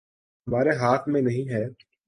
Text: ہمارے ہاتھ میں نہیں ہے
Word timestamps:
ہمارے 0.47 0.75
ہاتھ 0.77 1.09
میں 1.09 1.21
نہیں 1.21 1.49
ہے 1.49 1.63